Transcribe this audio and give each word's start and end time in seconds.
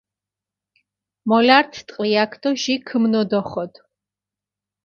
მოლართ 1.29 1.71
ტყვიაქ 1.87 2.31
დო 2.41 2.49
ჟი 2.61 2.75
ქჷმნოდოხოდ. 2.87 3.71